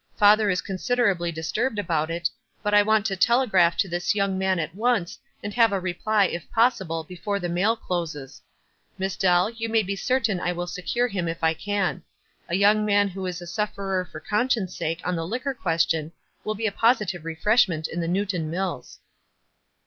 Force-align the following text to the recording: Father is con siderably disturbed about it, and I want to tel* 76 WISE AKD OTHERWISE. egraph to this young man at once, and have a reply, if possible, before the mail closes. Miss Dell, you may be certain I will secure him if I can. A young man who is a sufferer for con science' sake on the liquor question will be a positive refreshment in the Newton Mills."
Father 0.17 0.49
is 0.49 0.63
con 0.63 0.77
siderably 0.77 1.31
disturbed 1.31 1.77
about 1.77 2.09
it, 2.09 2.27
and 2.65 2.75
I 2.75 2.81
want 2.81 3.05
to 3.05 3.15
tel* 3.15 3.41
76 3.41 3.45
WISE 3.45 3.45
AKD 3.45 3.45
OTHERWISE. 3.45 3.51
egraph 3.51 3.77
to 3.77 3.87
this 3.89 4.15
young 4.15 4.37
man 4.39 4.57
at 4.57 4.73
once, 4.73 5.19
and 5.43 5.53
have 5.53 5.71
a 5.71 5.79
reply, 5.79 6.25
if 6.25 6.49
possible, 6.49 7.03
before 7.03 7.37
the 7.37 7.47
mail 7.47 7.75
closes. 7.75 8.41
Miss 8.97 9.15
Dell, 9.15 9.51
you 9.51 9.69
may 9.69 9.83
be 9.83 9.95
certain 9.95 10.39
I 10.39 10.53
will 10.53 10.65
secure 10.65 11.07
him 11.07 11.27
if 11.27 11.43
I 11.43 11.53
can. 11.53 12.01
A 12.49 12.55
young 12.55 12.83
man 12.83 13.09
who 13.09 13.27
is 13.27 13.43
a 13.43 13.45
sufferer 13.45 14.03
for 14.03 14.19
con 14.19 14.49
science' 14.49 14.75
sake 14.75 15.01
on 15.03 15.15
the 15.15 15.27
liquor 15.27 15.53
question 15.53 16.13
will 16.43 16.55
be 16.55 16.65
a 16.65 16.71
positive 16.71 17.23
refreshment 17.23 17.87
in 17.87 17.99
the 17.99 18.07
Newton 18.07 18.49
Mills." 18.49 18.97